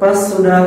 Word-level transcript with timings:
pas 0.00 0.16
sudah 0.16 0.64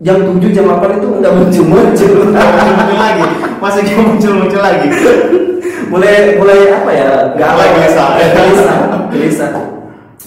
jam 0.00 0.16
7 0.24 0.40
jam 0.56 0.64
8 0.64 0.98
itu 0.98 1.08
nggak 1.20 1.34
muncul 1.36 1.64
muncul. 1.68 2.12
Muncul 2.32 2.96
lagi. 2.96 3.24
Masih 3.60 3.80
dia 3.84 3.96
muncul 4.00 4.32
muncul 4.40 4.60
lagi. 4.64 4.88
Mulai 5.92 6.36
mulai 6.36 6.58
apa 6.72 6.90
ya? 6.92 7.08
Nggak 7.36 7.50
Mulai 7.52 7.68
gelisah. 7.76 8.08
gelisah 8.16 8.78
gelisah. 9.08 9.50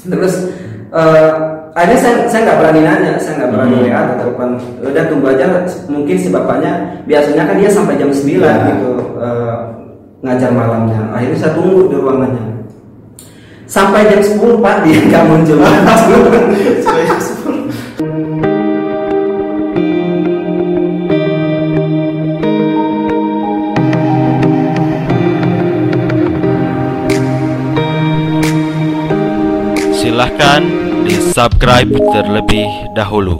Terus 0.02 0.34
eh, 0.90 1.30
akhirnya 1.72 1.98
saya 1.98 2.16
saya 2.28 2.42
nggak 2.50 2.58
berani 2.62 2.82
nanya 2.82 3.12
saya 3.22 3.34
nggak 3.42 3.52
berani 3.54 3.76
Hmm. 3.78 3.86
WA 3.86 4.00
atau 4.02 4.16
telepon. 4.22 4.50
Udah 4.86 5.04
tunggu 5.10 5.26
aja 5.34 5.46
mungkin 5.88 6.16
si 6.18 6.28
bapaknya 6.30 6.72
biasanya 7.06 7.46
kan 7.50 7.56
dia 7.58 7.70
sampai 7.70 7.98
jam 7.98 8.10
9 8.10 8.42
Ya. 8.42 8.54
gitu 8.74 8.92
eh, 9.18 9.56
ngajar 10.22 10.52
malamnya. 10.54 11.02
Akhirnya 11.14 11.38
saya 11.38 11.54
tunggu 11.54 11.90
di 11.90 11.96
ruangannya. 11.98 12.46
Sampai 13.70 14.04
jam 14.12 14.20
10 14.20 14.60
pak 14.60 14.84
dia 14.84 15.00
nggak 15.10 15.24
muncul 15.30 15.58
Silahkan 18.02 18.18
di 31.06 31.14
subscribe 31.14 31.94
terlebih 31.94 32.66
dahulu. 32.98 33.38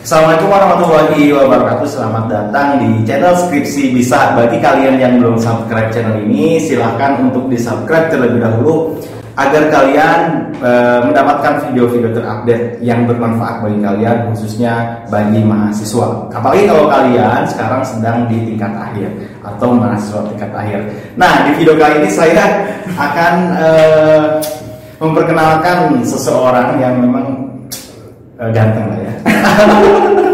Assalamualaikum 0.00 0.48
warahmatullahi 0.48 1.36
wabarakatuh. 1.36 1.84
Selamat 1.84 2.24
datang 2.32 2.80
di 2.80 3.04
channel 3.04 3.36
Skripsi 3.36 3.92
Bisa. 3.92 4.32
Bagi 4.32 4.56
kalian 4.56 4.96
yang 4.96 5.20
belum 5.20 5.36
subscribe 5.36 5.92
channel 5.92 6.24
ini 6.24 6.56
Silahkan 6.56 7.28
untuk 7.28 7.52
di 7.52 7.60
subscribe 7.60 8.08
terlebih 8.08 8.40
dahulu 8.40 8.96
Agar 9.36 9.68
kalian 9.68 10.20
eh, 10.64 11.00
mendapatkan 11.04 11.68
video-video 11.68 12.08
terupdate 12.16 12.80
Yang 12.80 13.12
bermanfaat 13.12 13.60
bagi 13.60 13.84
kalian 13.84 14.32
Khususnya 14.32 15.04
bagi 15.12 15.44
mahasiswa. 15.44 16.32
Apalagi 16.32 16.64
kalau 16.64 16.88
kalian 16.88 17.44
sekarang 17.44 17.84
sedang 17.84 18.24
di 18.32 18.48
tingkat 18.48 18.72
akhir 18.72 19.12
Atau 19.44 19.76
mahasiswa 19.76 20.24
tingkat 20.32 20.50
akhir. 20.56 20.80
Nah 21.20 21.44
di 21.44 21.52
video 21.60 21.76
kali 21.76 22.00
ini 22.00 22.08
saya 22.08 22.64
akan 22.96 23.34
eh, 23.60 24.24
Memperkenalkan 24.96 26.00
seseorang 26.08 26.80
yang 26.80 26.96
memang 26.96 27.36
eh, 28.40 28.50
ganteng 28.56 28.88
lah 28.88 29.00
ya. 29.04 29.12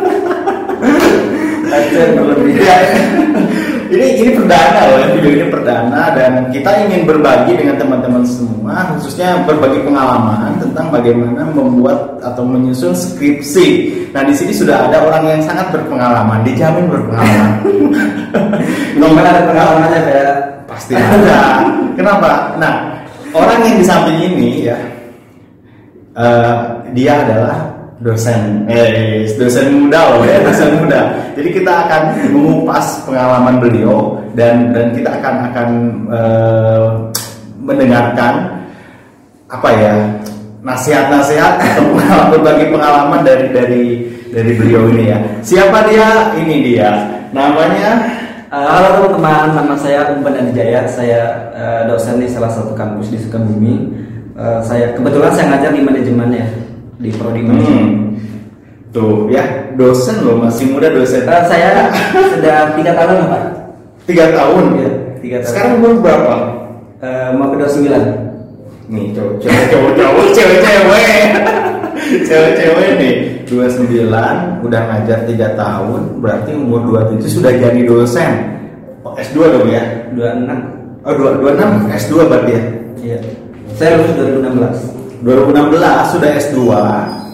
Berlebih. 1.92 2.56
Ini 3.92 4.06
ini 4.24 4.30
perdana 4.32 4.88
loh 4.88 4.96
ya 5.04 5.08
video 5.12 5.30
ini 5.36 5.46
perdana 5.52 6.16
dan 6.16 6.48
kita 6.48 6.88
ingin 6.88 7.04
berbagi 7.04 7.60
dengan 7.60 7.76
teman-teman 7.76 8.24
semua 8.24 8.88
khususnya 8.96 9.44
berbagi 9.44 9.84
pengalaman 9.84 10.56
tentang 10.56 10.88
bagaimana 10.88 11.44
membuat 11.52 12.16
atau 12.24 12.40
menyusun 12.40 12.96
skripsi. 12.96 13.92
Nah 14.16 14.24
di 14.24 14.32
sini 14.32 14.56
sudah 14.56 14.88
ada 14.88 15.04
orang 15.04 15.36
yang 15.36 15.40
sangat 15.44 15.68
berpengalaman, 15.76 16.40
dijamin 16.40 16.88
berpengalaman. 16.88 17.52
Nomor 19.00 19.24
ada 19.28 19.44
pengalamannya 19.44 20.00
kayak 20.08 20.32
Pasti 20.72 20.96
ada. 20.96 21.60
Kenapa? 21.92 22.56
Nah 22.56 22.96
orang 23.36 23.60
yang 23.60 23.76
di 23.76 23.84
samping 23.84 24.18
ini 24.24 24.72
ya 24.72 24.78
eh, 26.16 26.56
dia 26.96 27.12
adalah 27.28 27.71
dosen 28.02 28.66
eh 28.66 29.24
dosen 29.38 29.86
muda 29.86 30.18
loh 30.18 30.22
ya 30.26 30.42
dosen 30.42 30.82
muda. 30.82 31.00
Jadi 31.38 31.48
kita 31.54 31.72
akan 31.86 32.02
mengupas 32.34 33.06
pengalaman 33.06 33.56
beliau 33.62 34.18
dan 34.34 34.74
dan 34.74 34.90
kita 34.92 35.22
akan 35.22 35.34
akan 35.50 35.68
eh, 36.10 36.86
mendengarkan 37.62 38.58
apa 39.46 39.68
ya 39.78 39.94
nasihat-nasihat 40.62 41.58
atau 41.58 41.84
berbagi 42.34 42.70
pengalaman 42.70 43.22
dari 43.22 43.46
dari 43.50 43.84
dari 44.32 44.52
beliau 44.56 44.90
ini 44.90 45.04
ya. 45.10 45.18
Siapa 45.42 45.86
dia? 45.90 46.34
Ini 46.38 46.56
dia. 46.62 46.90
Namanya? 47.32 48.20
Uh, 48.52 48.68
halo 48.68 49.08
teman-teman, 49.08 49.56
nama 49.56 49.74
saya 49.80 50.12
Umpan 50.12 50.36
Adijaya. 50.36 50.84
Saya 50.84 51.48
uh, 51.56 51.88
dosen 51.88 52.20
di 52.20 52.28
salah 52.28 52.52
satu 52.52 52.76
kampus 52.76 53.08
di 53.08 53.16
Sukabumi. 53.16 53.88
Uh, 54.36 54.60
saya 54.60 54.92
kebetulan 54.92 55.32
saya 55.32 55.56
ngajar 55.56 55.72
di 55.72 55.80
manajemen 55.80 56.28
ya, 56.36 56.44
di 57.02 57.10
prodi 57.10 57.42
manajemen. 57.42 57.82
hmm, 57.82 58.00
tuh 58.94 59.26
ya 59.26 59.74
dosen 59.74 60.22
loh 60.22 60.38
masih 60.38 60.70
muda 60.70 60.94
dosen. 60.94 61.26
Uh, 61.26 61.42
saya 61.50 61.90
sudah 62.30 62.78
tiga 62.78 62.94
tahun 62.94 63.14
lah 63.18 63.28
pak. 63.28 63.42
tiga 64.06 64.24
tahun? 64.30 64.64
Iya, 64.78 64.90
tiga 65.18 65.36
tahun. 65.42 65.50
sekarang 65.50 65.72
umur 65.82 65.92
berapa? 65.98 66.34
Uh, 67.02 67.28
mau 67.34 67.50
ke 67.50 67.66
29 67.66 68.32
nih 68.92 69.06
cowok 69.16 69.34
cowok 69.42 69.64
cowok 69.72 69.92
cowok 69.98 70.26
cewek 70.30 70.58
cewek. 70.62 71.06
Cewek 72.28 72.52
cewek 72.60 72.90
nih. 73.00 73.14
29 73.48 74.64
udah 74.64 74.80
ngajar 74.88 75.28
tiga 75.28 75.52
tahun 75.56 76.20
berarti 76.24 76.56
umur 76.56 76.84
27 76.88 77.24
sudah 77.28 77.52
jadi 77.52 77.80
dosen. 77.84 78.32
Oh, 79.04 79.12
S2 79.16 79.36
dong 79.48 79.68
ya? 79.68 80.08
26 80.12 81.04
oh 81.04 81.12
26 81.12 81.88
S2 81.88 82.12
berarti 82.28 82.52
ya? 82.52 82.62
Iya. 83.02 83.18
Saya 83.76 83.90
lulus 83.98 84.14
2016. 84.14 85.01
2016 85.22 86.14
sudah 86.18 86.30
S2 86.34 86.60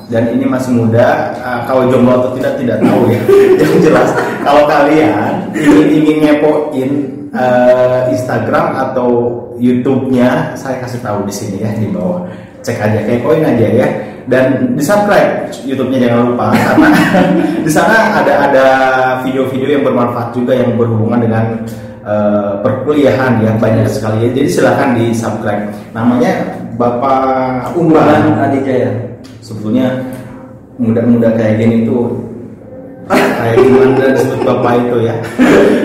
dan 0.09 0.23
ini 0.33 0.45
masih 0.49 0.73
muda. 0.73 1.33
Ah, 1.41 1.65
kalau 1.69 1.89
jomblo 1.89 2.21
atau 2.21 2.31
tidak 2.37 2.57
tidak 2.61 2.81
tahu 2.81 3.13
ya. 3.13 3.21
Yang 3.61 3.73
jelas 3.89 4.09
kalau 4.41 4.65
kalian 4.65 5.53
ingin 5.53 5.89
ingin 6.05 6.17
ngepoin 6.25 6.91
eh, 7.33 8.01
Instagram 8.13 8.67
atau 8.89 9.09
YouTube-nya 9.61 10.57
saya 10.57 10.81
kasih 10.81 11.01
tahu 11.05 11.29
di 11.29 11.35
sini 11.35 11.65
ya 11.65 11.71
di 11.77 11.89
bawah. 11.93 12.25
Cek 12.65 12.77
aja 12.77 13.01
kepoin 13.05 13.45
aja 13.45 13.67
ya. 13.69 13.89
Dan 14.29 14.77
di 14.77 14.85
subscribe 14.85 15.49
YouTube-nya 15.65 16.09
jangan 16.09 16.33
lupa. 16.33 16.47
Karena 16.53 16.89
di 17.65 17.71
sana 17.73 18.21
ada 18.21 18.35
ada 18.49 18.67
video-video 19.25 19.81
yang 19.81 19.85
bermanfaat 19.85 20.37
juga 20.37 20.53
yang 20.57 20.77
berhubungan 20.77 21.21
dengan 21.21 21.45
eh, 22.05 22.53
perkuliahan 22.65 23.45
ya 23.45 23.53
banyak 23.61 23.89
sekali 23.89 24.29
ya. 24.29 24.31
Jadi 24.37 24.49
silahkan 24.49 24.97
di 24.97 25.13
subscribe 25.13 25.69
namanya 25.93 26.68
Bapak 26.79 27.75
Umban 27.75 28.39
Adijaya. 28.39 28.91
sebetulnya 29.43 29.99
muda-muda 30.79 31.35
kayak 31.35 31.59
gini 31.59 31.83
tuh 31.83 32.15
kayak 33.09 33.57
gimana 33.59 34.13
disebut 34.13 34.41
bapak 34.45 34.73
itu 34.85 34.97
ya 35.09 35.15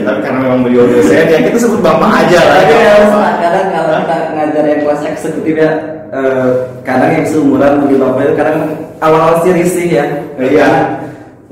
tapi 0.04 0.20
karena 0.20 0.40
memang 0.44 0.60
beliau 0.68 0.86
dosen 0.86 1.26
ya 1.32 1.40
kita 1.48 1.58
sebut 1.58 1.80
bapak 1.80 2.10
aja 2.28 2.40
lah 2.44 2.60
ya. 2.68 2.78
ya, 2.78 2.94
kadang 3.40 3.68
kalau 3.72 3.94
kita 4.04 4.16
ngajar 4.36 4.64
yang 4.68 4.80
kelas 4.84 5.02
eksekutif 5.08 5.56
ya, 5.56 5.72
eh, 6.12 6.50
kadang 6.84 7.12
yang 7.16 7.26
seumuran 7.26 7.74
mungkin 7.80 7.98
bapak 8.04 8.22
itu 8.28 8.34
kadang 8.36 8.58
awal-awal 9.00 9.36
sih 9.48 9.54
risih 9.56 9.88
ya. 9.88 10.06
Iya. 10.36 10.70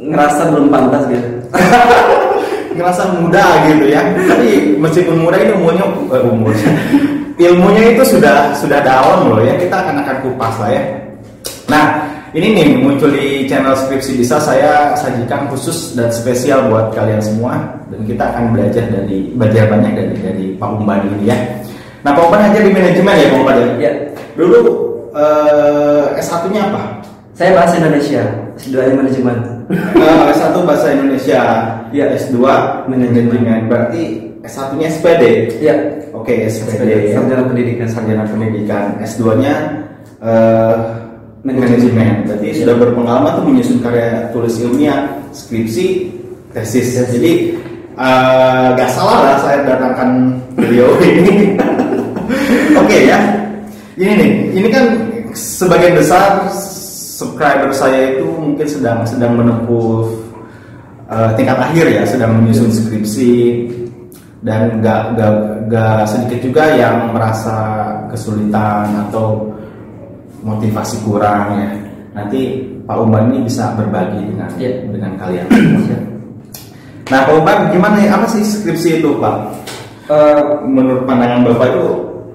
Ngerasa 0.02 0.52
belum 0.52 0.68
pantas 0.68 1.04
gitu. 1.08 1.30
ngerasa 2.76 3.04
muda 3.20 3.46
gitu 3.68 3.86
ya 3.92 4.02
tapi 4.16 4.80
meskipun 4.80 5.28
muda 5.28 5.38
ini 5.38 5.54
umurnya 5.60 5.86
eh, 6.08 6.24
umurnya 6.24 6.72
ilmunya 7.42 7.98
itu 7.98 8.04
sudah 8.06 8.54
sudah 8.54 8.80
dalam 8.86 9.34
loh 9.34 9.42
ya 9.42 9.58
kita 9.58 9.74
akan 9.74 9.96
akan 10.06 10.16
kupas 10.22 10.56
lah 10.62 10.70
ya. 10.70 10.84
Nah 11.72 11.86
ini 12.32 12.48
nih 12.56 12.68
muncul 12.80 13.10
di 13.12 13.50
channel 13.50 13.74
skripsi 13.76 14.22
bisa 14.22 14.38
saya 14.40 14.94
sajikan 14.96 15.50
khusus 15.50 15.98
dan 15.98 16.14
spesial 16.14 16.70
buat 16.70 16.94
kalian 16.94 17.20
semua. 17.20 17.58
Dan 17.90 18.08
kita 18.08 18.24
akan 18.32 18.56
belajar 18.56 18.88
dari 18.88 19.34
belajar 19.36 19.68
banyak 19.68 19.92
dari 19.98 20.16
dari 20.22 20.46
Pak 20.56 20.70
Umban 20.80 21.04
ini 21.18 21.28
ya. 21.28 21.38
Nah 22.06 22.14
Pak 22.16 22.24
Umban 22.30 22.48
aja 22.52 22.60
di 22.62 22.72
manajemen 22.72 23.16
ya 23.18 23.28
Pak 23.34 23.40
Umban 23.42 23.56
ya? 23.58 23.68
Ya, 23.80 23.92
dulu 24.38 24.60
eh, 25.18 26.22
S1 26.22 26.44
nya 26.54 26.72
apa? 26.72 26.84
Saya 27.32 27.58
bahasa 27.58 27.80
Indonesia, 27.80 28.22
S2 28.60 28.76
manajemen. 28.94 29.38
Eh, 29.72 30.24
S1 30.36 30.56
bahasa 30.68 30.92
Indonesia 30.92 31.42
Iya. 31.92 32.16
S2 32.16 32.36
Manajemen. 32.88 33.28
manajemen. 33.28 33.62
Berarti 33.68 34.02
S1 34.44 34.80
nya 34.80 34.88
SPD 34.88 35.24
Ya, 35.60 35.76
Oke, 36.22 36.46
SPD, 36.46 37.10
ya. 37.10 37.18
sarjana 37.18 37.50
pendidikan. 37.50 37.88
sarjana 37.90 38.24
pendidikan. 38.30 38.94
S2-nya 39.02 39.54
eh 40.22 40.78
Manajemen. 41.42 41.74
manajemen. 41.74 42.14
Berarti 42.30 42.48
sudah 42.62 42.76
berpengalaman 42.78 43.32
tuh 43.42 43.46
menyusun 43.50 43.82
karya 43.82 44.30
tulis 44.30 44.62
ilmiah, 44.62 45.10
skripsi, 45.34 46.14
tesis. 46.54 46.94
Tesis. 46.94 47.10
Jadi 47.18 47.34
eh 47.98 48.68
gak 48.78 48.90
salah 48.94 49.18
lah 49.26 49.36
saya 49.42 49.66
datangkan 49.66 50.38
beliau 50.54 50.94
ini. 51.02 51.58
Oke 52.78 53.10
ya. 53.10 53.18
Ini 53.98 54.14
nih, 54.14 54.32
ini 54.62 54.68
kan 54.70 54.86
sebagian 55.34 55.98
besar 55.98 56.46
subscriber 56.54 57.74
saya 57.74 58.18
itu 58.18 58.30
mungkin 58.30 58.66
sedang 58.70 59.02
sedang 59.10 59.38
menempuh 59.42 60.06
eh, 61.10 61.30
tingkat 61.34 61.58
akhir 61.58 61.86
ya, 61.90 62.06
sedang 62.06 62.38
menyusun 62.38 62.70
skripsi 62.70 63.34
dan 64.42 64.82
gak, 64.82 65.14
gak, 65.18 65.34
gak 65.70 66.02
sedikit 66.10 66.40
juga 66.42 66.64
yang 66.74 67.14
merasa 67.14 67.56
kesulitan 68.10 68.90
atau 69.08 69.46
motivasi 70.42 70.98
kurang 71.06 71.62
ya. 71.62 71.70
Nanti 72.12 72.60
Pak 72.84 72.98
Umar 72.98 73.30
ini 73.30 73.46
bisa 73.46 73.72
berbagi 73.78 74.26
dengan 74.26 74.50
Iya. 74.58 74.72
dengan 74.90 75.14
kalian. 75.16 75.48
Nah, 77.08 77.20
Pak 77.28 77.36
Umar 77.38 77.70
gimana 77.70 77.98
ya? 78.02 78.16
Apa 78.18 78.28
sih 78.28 78.42
skripsi 78.42 79.04
itu, 79.04 79.10
Pak? 79.20 79.36
Eh, 80.12 80.42
Menurut 80.68 81.06
pandangan 81.06 81.44
Bapak 81.46 81.68
itu 81.72 81.86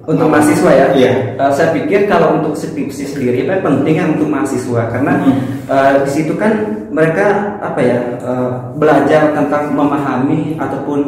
untuk 0.07 0.29
mahasiswa 0.31 0.71
ya. 0.71 0.87
Iya. 0.95 1.13
Eh, 1.37 1.51
saya 1.53 1.75
pikir 1.75 2.07
kalau 2.07 2.39
untuk 2.39 2.55
skripsi 2.55 3.05
sendiri 3.11 3.43
itu 3.43 3.53
pentingnya 3.61 4.15
untuk 4.15 4.31
mahasiswa 4.31 4.87
karena 4.89 5.13
Hmm. 5.19 5.35
eh, 5.67 5.93
di 6.07 6.11
situ 6.15 6.33
kan 6.39 6.53
mereka 6.95 7.59
apa 7.59 7.81
ya 7.83 7.99
eh, 8.23 8.51
belajar 8.79 9.35
tentang 9.35 9.75
memahami 9.75 10.55
ataupun 10.57 11.01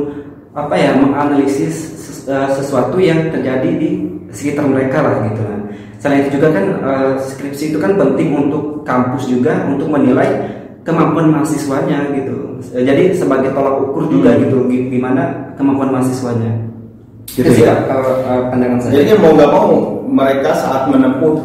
apa 0.58 0.74
ya 0.74 0.90
menganalisis 0.94 1.76
eh, 2.26 2.48
sesuatu 2.52 2.98
yang 2.98 3.30
terjadi 3.30 3.70
di 3.74 3.90
sekitar 4.30 4.66
mereka 4.66 5.00
lah 5.00 5.14
gitu 5.26 5.40
kan. 5.40 5.60
Selain 5.98 6.22
itu 6.22 6.38
juga 6.38 6.48
kan 6.52 6.64
eh, 6.78 7.12
skripsi 7.22 7.64
itu 7.70 7.78
kan 7.78 7.94
penting 7.94 8.34
untuk 8.34 8.82
kampus 8.82 9.26
juga 9.26 9.66
untuk 9.66 9.86
menilai 9.86 10.28
kemampuan 10.82 11.30
mahasiswanya 11.30 12.10
gitu. 12.12 12.36
Eh, 12.74 12.82
Jadi 12.82 13.14
sebagai 13.14 13.52
tolak 13.52 13.78
ukur 13.82 14.08
juga 14.08 14.34
Hmm. 14.34 14.40
gitu 14.42 14.56
gi- 14.66 14.88
gimana 14.90 15.22
kemampuan 15.54 15.94
mahasiswanya. 15.94 16.52
Gitu 17.28 17.44
Itu 17.44 17.60
sih 17.60 17.64
ya. 17.64 17.76
Pandangan 18.48 18.78
saya. 18.80 18.92
Jadi 18.98 19.10
mau 19.20 19.32
nggak 19.32 19.50
mau 19.52 19.68
mereka 20.08 20.50
saat 20.56 20.88
menempuh 20.88 21.36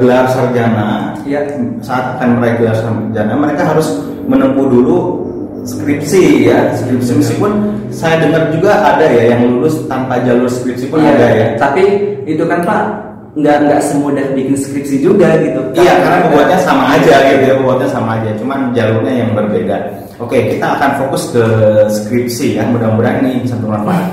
gelar 0.00 0.24
sarjana, 0.28 1.12
Iya. 1.20 1.44
saat 1.84 2.16
akan 2.16 2.40
meraih 2.40 2.56
gelar 2.56 2.76
sarjana, 2.76 3.32
mereka 3.36 3.68
harus 3.68 3.92
menempuh 4.24 4.64
dulu 4.64 5.19
skripsi 5.66 6.48
ya, 6.48 6.72
skripsi 6.76 7.12
meskipun 7.20 7.52
saya 7.92 8.22
dengar 8.24 8.48
juga 8.54 8.72
ada 8.80 9.06
ya 9.06 9.36
yang 9.36 9.50
lulus 9.50 9.84
tanpa 9.90 10.22
jalur 10.24 10.48
skripsi 10.48 10.88
pun 10.88 11.02
Iya, 11.02 11.10
ada 11.16 11.26
ya. 11.34 11.46
Tapi 11.60 11.82
itu 12.24 12.44
kan 12.48 12.64
Pak 12.64 12.82
nggak 13.30 13.56
nggak 13.62 13.80
semudah 13.86 14.26
bikin 14.34 14.58
skripsi 14.58 14.96
juga 15.06 15.38
gitu. 15.38 15.60
Iya, 15.78 16.02
karena 16.02 16.18
bobotnya 16.26 16.58
sama 16.66 16.98
aja 16.98 17.14
gitu 17.30 17.44
ya, 17.46 17.54
bobotnya 17.62 17.88
sama 17.88 18.10
aja, 18.18 18.30
cuman 18.42 18.74
jalurnya 18.74 19.12
yang 19.22 19.30
berbeda. 19.38 19.76
Oke, 20.18 20.36
kita 20.56 20.66
akan 20.76 20.90
fokus 20.98 21.30
ke 21.30 21.44
skripsi 21.88 22.58
ya, 22.58 22.66
mudah-mudahan 22.66 23.22
ini 23.22 23.46
bisa 23.46 23.54
bermanfaat. 23.62 24.06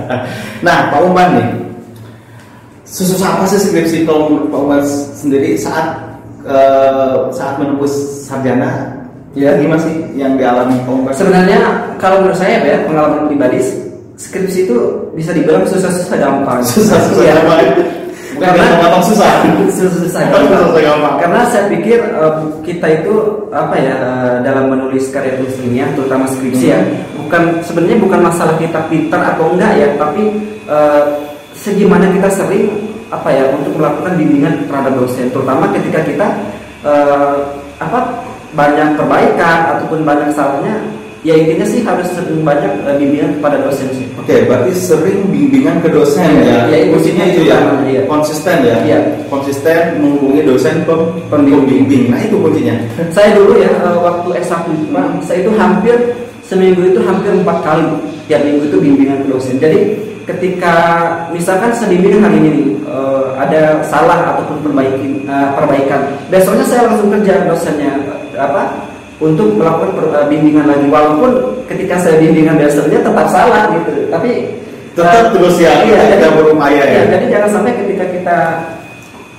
nah, 0.66 0.88
Pak 0.88 1.00
Umban 1.04 1.28
nih, 1.36 1.48
sesusah 2.88 3.36
apa 3.36 3.44
sih 3.52 3.60
skripsi 3.68 4.08
kalau 4.08 4.48
Pak 4.48 4.60
Umban 4.64 4.82
sendiri 5.12 5.60
saat 5.60 6.00
eh, 6.48 7.16
saat 7.36 7.60
menempuh 7.60 7.88
sarjana? 8.24 8.93
Ya. 9.34 9.58
gimana 9.58 9.82
sih 9.82 9.94
yang 10.14 10.38
dialami 10.38 10.78
Umban? 10.86 11.10
Sebenarnya 11.10 11.58
kalau 11.98 12.22
menurut 12.22 12.38
saya 12.38 12.62
ya 12.62 12.78
pengalaman 12.86 13.26
pribadi 13.26 13.58
skripsi 14.14 14.70
itu 14.70 14.76
bisa 15.12 15.34
dibilang 15.34 15.66
susah-susah 15.66 16.14
gampang. 16.14 16.62
Susah-susah 16.74 17.22
Iya. 17.22 17.34
gampang. 17.42 17.60
Bukan 18.34 18.50
gampang 18.82 19.02
susah. 19.02 19.30
susah-susah 19.74 20.22
Susah 20.30 20.82
gampang. 20.82 21.14
Karena 21.18 21.40
saya 21.50 21.66
pikir 21.66 21.98
eh, 21.98 22.34
kita 22.62 22.86
itu 23.02 23.14
apa 23.50 23.74
ya 23.74 23.94
eh, 23.94 24.36
dalam 24.46 24.70
menulis 24.70 25.10
karya 25.10 25.34
tulis 25.34 25.54
ilmiah 25.62 25.90
terutama 25.94 26.30
skripsi 26.30 26.66
ya 26.70 26.78
Hmm. 26.78 27.26
bukan 27.26 27.42
sebenarnya 27.64 27.98
bukan 27.98 28.20
masalah 28.20 28.54
kita 28.60 28.84
pintar 28.86 29.34
atau 29.34 29.50
enggak 29.50 29.72
ya 29.74 29.88
tapi 29.98 30.30
eh, 30.68 31.02
segimana 31.56 32.06
kita 32.10 32.28
sering 32.30 32.70
apa 33.08 33.30
ya 33.30 33.46
untuk 33.50 33.78
melakukan 33.78 34.14
bimbingan 34.14 34.66
terhadap 34.66 34.94
dosen 34.94 35.26
terutama 35.30 35.70
ketika 35.72 36.02
kita 36.04 36.26
eh, 36.84 37.34
apa 37.80 37.98
banyak 38.54 38.98
perbaikan 38.98 39.58
ataupun 39.78 40.06
banyak 40.06 40.30
salahnya 40.30 40.78
ya 41.24 41.32
intinya 41.40 41.64
sih 41.64 41.80
harus 41.80 42.04
sering 42.12 42.44
banyak 42.44 42.84
eh, 42.84 42.96
bimbingan 43.00 43.40
kepada 43.40 43.64
dosen 43.64 43.88
sih. 43.96 44.06
Oke, 44.20 44.44
berarti 44.44 44.76
sering 44.76 45.24
bimbingan 45.32 45.80
ke 45.80 45.88
dosen 45.88 46.44
ya. 46.44 46.68
itu 46.68 46.92
Kuncinya 46.92 47.24
itu 47.24 47.40
itu 47.48 47.50
ya, 47.50 47.58
iya. 47.88 48.02
konsisten 48.04 48.56
ya. 48.60 48.76
Iya. 48.84 48.98
Konsisten 49.32 50.04
menghubungi 50.04 50.44
dosen 50.44 50.84
pem- 50.84 51.16
Pembimbing. 51.32 52.12
Nah 52.12 52.20
itu 52.20 52.36
kuncinya. 52.36 52.76
Saya 53.10 53.32
dulu 53.32 53.56
ya 53.56 53.72
eh, 53.72 53.98
waktu 53.98 54.28
S1 54.44 54.68
itu 54.68 54.86
Pak, 54.92 55.24
saya 55.24 55.38
itu 55.40 55.50
hampir 55.56 55.96
seminggu 56.44 56.92
itu 56.92 57.00
hampir 57.00 57.32
empat 57.32 57.64
kali 57.64 57.88
tiap 58.28 58.44
minggu 58.44 58.68
itu 58.68 58.76
bimbingan 58.76 59.24
ke 59.24 59.28
dosen. 59.32 59.56
Jadi 59.56 59.96
ketika 60.28 60.76
misalkan 61.32 61.72
bimbing 61.88 62.20
hari 62.20 62.36
ini 62.36 62.48
nih, 62.52 62.68
eh, 62.84 63.24
ada 63.40 63.80
salah 63.80 64.36
ataupun 64.36 64.60
perbaiki 64.60 65.24
eh, 65.24 65.48
perbaikan, 65.56 66.00
besoknya 66.28 66.68
saya 66.68 66.92
langsung 66.92 67.08
kerja 67.08 67.48
dosennya 67.48 68.03
apa 68.36 68.62
untuk 69.22 69.54
melakukan 69.54 69.94
eh, 70.10 70.26
bimbingan 70.28 70.66
lagi 70.68 70.86
walaupun 70.90 71.30
ketika 71.70 71.96
saya 71.98 72.18
bimbingan 72.18 72.58
dosennya 72.58 73.00
tetap 73.00 73.26
salah 73.30 73.70
gitu. 73.74 74.10
Tapi 74.10 74.30
Tetap 74.94 75.10
eh, 75.10 75.30
terus 75.34 75.58
ya, 75.58 75.74
iya, 75.82 75.98
jadi- 76.14 76.38
berupaya 76.38 76.82
ya. 76.86 76.86
iya, 76.86 77.02
jadi 77.18 77.26
jangan 77.26 77.50
sampai 77.58 77.72
ketika 77.82 78.04
kita 78.14 78.38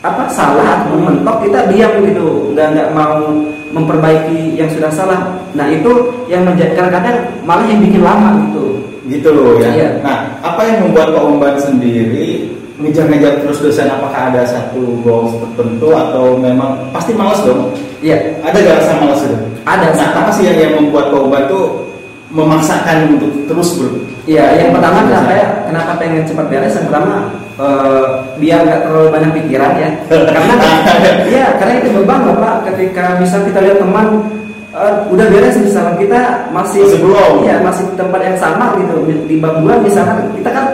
apa 0.03 0.27
salah 0.29 0.83
atau 0.83 0.99
mentok 0.99 1.47
kita 1.47 1.65
diam 1.71 1.97
gitu 2.05 2.53
nggak 2.53 2.77
nggak 2.77 2.89
mau 2.93 3.25
memperbaiki 3.73 4.53
yang 4.53 4.69
sudah 4.69 4.91
salah 4.93 5.33
nah 5.57 5.65
itu 5.65 5.89
yang 6.29 6.45
menjadi 6.45 6.77
kadang-kadang 6.77 7.25
malah 7.41 7.65
yang 7.65 7.81
bikin 7.81 8.05
lama 8.05 8.37
gitu 8.45 8.65
Gitu 9.05 9.29
loh 9.29 9.61
ya. 9.61 9.69
Iya. 9.69 9.89
Nah, 10.01 10.17
apa 10.41 10.65
yang 10.65 10.89
membuat 10.89 11.13
Pak 11.13 11.23
Umban 11.29 11.55
sendiri 11.61 12.54
ngejar-ngejar 12.77 13.33
terus 13.41 13.59
dosen? 13.59 13.87
Apakah 13.87 14.31
ada 14.31 14.41
satu 14.43 14.99
goals 15.01 15.35
tertentu 15.39 15.91
atau 15.91 16.35
memang 16.35 16.91
pasti 16.91 17.15
malas 17.15 17.39
dong? 17.41 17.71
iya 17.99 18.37
Ada 18.43 18.57
gak 18.59 18.75
rasa 18.83 18.93
malas 18.99 19.21
itu? 19.23 19.37
Ada, 19.65 19.87
Nah, 19.97 20.09
apa 20.13 20.31
sih 20.31 20.45
yang, 20.45 20.57
yang 20.59 20.73
membuat 20.77 21.09
Umban 21.09 21.49
tuh 21.49 21.89
memaksakan 22.29 23.15
untuk 23.15 23.31
terus 23.47 23.79
ber 23.79 23.87
iya 24.27 24.57
yang 24.59 24.75
pertama 24.75 25.05
kenapa 25.07 25.31
ya 25.31 25.47
kenapa 25.69 25.91
pengen 25.95 26.25
cepat 26.27 26.45
beres 26.51 26.75
yang 26.75 26.89
pertama 26.91 27.31
eh, 27.55 28.03
biar 28.35 28.59
nggak 28.65 28.81
terlalu 28.83 29.07
banyak 29.13 29.31
pikiran 29.39 29.71
ya 29.77 29.89
karena 30.09 30.53
iya 31.31 31.45
karena 31.55 31.73
itu 31.79 31.89
beban 31.95 32.27
bapak 32.27 32.67
ketika 32.73 33.15
misal 33.21 33.39
kita 33.45 33.61
lihat 33.63 33.77
teman 33.79 34.25
eh, 34.73 34.93
udah 35.07 35.25
beres 35.31 35.55
misalnya 35.55 35.95
kita 35.95 36.21
masih 36.51 36.83
Masih 36.83 36.99
belum. 36.99 37.33
iya 37.45 37.55
masih 37.63 37.83
di 37.87 37.95
tempat 37.95 38.19
yang 38.19 38.37
sama 38.41 38.65
gitu 38.83 38.95
di 39.29 39.35
bab 39.39 39.55
dua 39.63 39.79
misalkan 39.79 40.27
kita 40.35 40.49
kan 40.51 40.65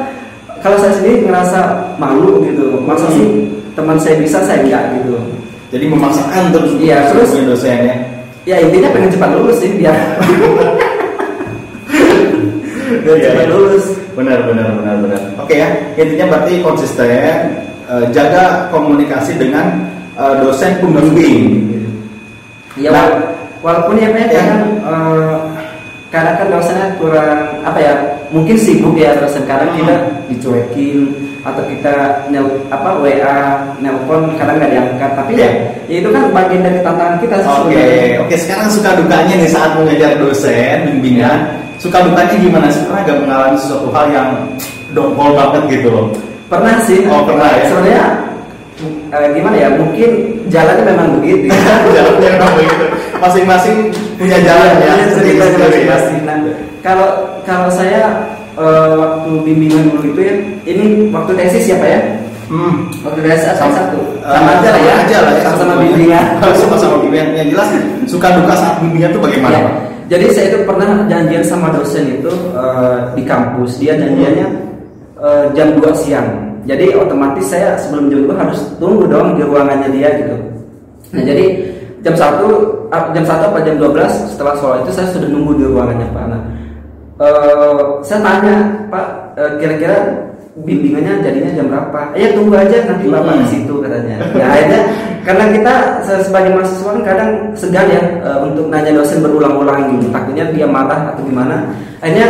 kalau 0.62 0.78
saya 0.78 0.94
sendiri 0.94 1.26
ngerasa 1.26 1.60
malu 1.98 2.42
gitu 2.46 2.80
masa 2.82 3.06
Hmm. 3.06 3.16
sih 3.18 3.28
teman 3.74 3.98
saya 3.98 4.16
bisa 4.18 4.38
saya 4.42 4.62
enggak 4.62 4.84
gitu 4.98 5.16
Jadi 5.72 5.88
memaksakan 5.88 6.52
terus 6.52 6.72
Iya, 6.78 7.08
terus- 7.10 7.32
menghubungi 7.32 7.48
dosen 7.48 7.80
ya. 7.82 7.96
ya 8.44 8.56
intinya 8.60 8.90
pengen 8.92 9.10
cepat 9.10 9.30
lulus 9.34 9.58
sih 9.58 9.72
biar 9.74 9.96
biar 13.04 13.16
Iya. 13.18 13.26
cepat 13.32 13.48
lulus 13.50 13.86
Benar, 14.12 14.44
benar, 14.44 14.68
benar, 14.76 14.96
benar. 15.00 15.22
Oke 15.40 15.56
ya, 15.56 15.72
intinya 15.96 16.36
berarti 16.36 16.60
konsisten, 16.60 17.08
eh, 17.88 18.06
jaga 18.12 18.68
komunikasi 18.68 19.40
dengan 19.40 19.88
eh, 20.12 20.36
dosen 20.44 20.76
pembimbing. 20.84 21.72
Ya 22.76 22.92
Nah. 22.92 23.00
wala- 23.08 23.24
walaupun 23.64 23.96
ya 23.96 24.12
Pak, 24.12 24.28
Ya. 24.28 24.44
kadang 24.44 24.64
eh, 24.84 25.36
kadang 26.12 26.36
kan 26.36 26.48
dosennya 26.52 26.88
kurang 27.00 27.32
apa 27.64 27.80
ya 27.80 27.94
mungkin 28.32 28.56
sibuk 28.56 28.96
ya 28.96 29.12
dosen 29.20 29.44
kadang 29.44 29.70
Hmm. 29.72 29.80
kita 29.80 29.96
dicuekin 30.28 31.00
atau 31.42 31.64
kita 31.66 31.94
nel 32.30 32.46
apa 32.70 32.96
WA 33.02 33.38
nelpon 33.78 34.38
kadang 34.38 34.56
nggak 34.56 34.72
diangkat 34.72 35.12
tapi 35.16 35.32
Oke. 35.36 35.42
ya, 35.42 35.50
ya 35.90 35.96
itu 36.00 36.10
kan 36.10 36.24
bagian 36.32 36.62
dari 36.62 36.80
tantangan 36.80 37.18
kita 37.20 37.36
sih 37.38 37.50
Oke, 37.50 37.60
sebenarnya. 37.76 38.20
oke. 38.24 38.36
Sekarang 38.38 38.68
suka 38.70 38.90
dukanya 38.96 39.34
nih 39.36 39.50
saat 39.50 39.72
mengejar 39.74 40.12
dosen 40.16 40.78
bimbingan, 40.88 41.40
suka 41.78 41.98
dukanya 42.02 42.36
gimana 42.38 42.68
sih? 42.70 42.82
Pernah 42.86 43.02
gak 43.04 43.18
mengalami 43.20 43.58
sesuatu 43.58 43.90
hal 43.92 44.06
yang 44.10 44.30
dongkol 44.92 45.30
banget 45.34 45.64
gitu 45.70 45.90
loh? 45.90 46.08
pernah 46.46 46.76
sih 46.84 47.08
Oh, 47.08 47.24
pernah 47.24 47.48
ya? 47.48 47.64
sebenarnya 47.64 48.04
eh, 49.10 49.28
gimana 49.32 49.56
ya 49.56 49.70
mungkin 49.72 50.10
jalannya 50.52 50.84
memang 50.84 51.08
begitu 51.20 51.48
Jalannya 51.96 52.28
memang 52.28 52.52
begitu. 52.60 52.86
Masing-masing 53.18 53.76
punya 54.20 54.38
jalan 54.44 54.72
ya. 54.78 54.92
Iya, 55.00 55.06
cerita 55.16 55.46
sendiri-sendiri 55.48 55.58
ya. 55.80 55.90
masing-masing. 55.96 56.20
Nah, 56.28 56.38
kalau 56.82 57.10
kalau 57.46 57.70
saya 57.70 58.26
eh, 58.58 58.92
waktu 58.98 59.32
bimbingan 59.46 59.94
dulu 59.94 60.14
itu 60.14 60.22
ya, 60.22 60.36
ini 60.68 61.10
waktu 61.14 61.32
tesis 61.38 61.72
ya 61.72 61.78
Pak 61.78 61.90
ya? 61.90 62.02
Hmm. 62.52 62.92
Waktu 63.08 63.20
tesis 63.24 63.56
sama 63.56 63.72
satu. 63.72 64.00
Eh, 64.20 64.34
Sama 64.36 64.50
aja 64.60 64.70
lah 64.76 64.82
ya. 64.84 64.94
aja 65.06 65.18
lah 65.24 65.34
ya. 65.34 65.42
Sama-sama 65.48 65.74
bimbingan. 65.80 66.26
Sama-sama 66.62 66.96
bimbingan. 67.00 67.28
Yang 67.40 67.48
jelas 67.56 67.70
suka 68.12 68.28
duka 68.36 68.54
saat 68.60 68.76
bimbingan 68.84 69.10
tuh 69.16 69.22
bagaimana? 69.24 69.56
Ya. 69.56 69.62
Pak? 69.64 69.76
Jadi 70.12 70.26
saya 70.36 70.46
itu 70.52 70.60
pernah 70.68 71.08
janjian 71.08 71.44
sama 71.48 71.72
dosen 71.72 72.04
itu 72.20 72.32
eh, 72.52 72.98
di 73.16 73.24
kampus. 73.24 73.80
Dia 73.80 73.96
janjiannya 73.96 74.48
eh, 75.24 75.46
jam 75.56 75.68
2 75.80 75.88
siang. 75.96 76.28
Jadi 76.68 76.94
otomatis 76.94 77.48
saya 77.48 77.80
sebelum 77.80 78.12
jam 78.12 78.22
2 78.28 78.36
harus 78.38 78.60
tunggu 78.78 79.08
dong 79.08 79.40
di 79.40 79.42
ruangannya 79.48 79.90
dia 79.96 80.10
gitu. 80.20 80.36
Nah, 81.16 81.24
jadi 81.24 81.46
jam 82.04 82.14
1 82.20 82.92
ah, 82.92 83.04
jam 83.16 83.24
1 83.24 83.50
apa 83.50 83.58
jam 83.64 83.76
12 83.80 84.36
setelah 84.36 84.54
sholat 84.60 84.80
itu 84.84 84.92
saya 84.92 85.08
sudah 85.16 85.30
nunggu 85.32 85.56
di 85.58 85.66
ruangannya 85.72 86.08
Pak. 86.12 86.26
Nah, 86.28 86.42
eh, 87.22 87.80
saya 88.02 88.20
tanya 88.20 88.56
Pak 88.90 89.06
eh, 89.38 89.52
kira-kira 89.62 89.98
bimbingannya 90.52 91.24
jadinya 91.24 91.52
jam 91.56 91.66
berapa? 91.72 92.12
Ya 92.14 92.36
tunggu 92.36 92.54
aja 92.58 92.78
nanti 92.84 93.08
Bapak 93.08 93.34
Hmm. 93.34 93.42
ke 93.46 93.48
situ 93.48 93.74
katanya. 93.80 94.18
Nah, 94.36 94.48
akhirnya 94.52 94.82
karena 95.22 95.46
kita 95.54 95.74
se- 96.04 96.24
sebagai 96.28 96.52
mahasiswa 96.58 96.92
kan 96.92 97.04
kadang 97.06 97.30
segan 97.56 97.88
ya 97.88 98.02
eh, 98.20 98.38
untuk 98.44 98.68
nanya 98.68 98.92
dosen 98.92 99.24
berulang-ulang 99.24 99.96
gitu. 99.96 100.12
Takutnya 100.12 100.52
dia 100.52 100.68
marah 100.68 101.16
atau 101.16 101.24
gimana. 101.24 101.72
Akhirnya 102.04 102.28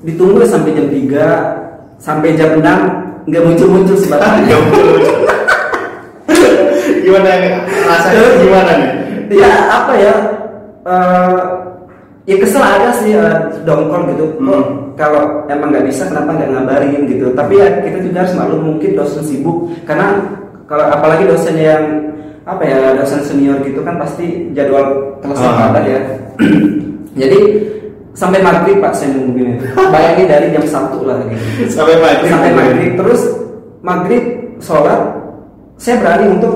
ditunggu 0.00 0.40
sampai 0.48 0.72
jam 0.72 0.88
3 0.88 2.00
sampai 2.00 2.32
jam 2.32 2.56
6 2.56 3.28
nggak 3.28 3.42
muncul-muncul 3.44 3.96
betul. 4.00 4.08
gimana 7.04 7.28
rasanya 7.84 8.22
gimana 8.40 8.72
nih? 8.80 8.90
ya 9.30 9.52
apa 9.68 9.92
ya 9.94 10.14
eh, 10.88 11.38
ya 12.24 12.36
kesel 12.36 12.60
ada 12.60 12.90
sih 12.94 13.12
eh, 13.12 13.36
dongkol 13.64 14.12
gitu. 14.12 14.24
Hmm. 14.38 14.92
kalau 14.94 15.48
emang 15.48 15.72
nggak 15.72 15.88
bisa 15.88 16.04
kenapa 16.06 16.36
nggak 16.36 16.50
ngabarin 16.52 17.08
gitu? 17.08 17.32
Tapi 17.32 17.56
ya 17.56 17.80
kita 17.80 18.04
juga 18.04 18.16
harus 18.20 18.36
maklum 18.36 18.62
mungkin 18.66 18.90
dosen 18.92 19.24
sibuk. 19.24 19.72
Karena 19.84 20.20
kalau 20.68 20.84
apalagi 20.86 21.24
dosen 21.24 21.56
yang 21.56 21.82
apa 22.44 22.60
ya 22.62 22.92
dosen 22.92 23.24
senior 23.24 23.64
gitu 23.64 23.80
kan 23.80 23.96
pasti 23.96 24.52
jadwal 24.52 25.16
kelasnya 25.24 25.48
Ah. 25.48 25.58
padat 25.72 25.84
ya. 25.88 26.00
Jadi 27.20 27.38
sampai 28.12 28.44
maghrib 28.44 28.76
pak 28.78 28.92
saya 28.92 29.16
nungguin 29.16 29.56
itu. 29.56 29.64
Bayangin 29.88 30.26
dari 30.28 30.46
jam 30.52 30.64
satu 30.68 31.08
lah 31.08 31.16
gitu. 31.24 31.64
Sampai 31.72 31.96
maghrib. 31.96 32.28
sampai 32.28 32.50
maghrib. 32.52 32.92
Terus 33.00 33.20
maghrib 33.80 34.24
sholat 34.60 35.00
saya 35.80 35.96
berani 35.96 36.36
untuk 36.36 36.54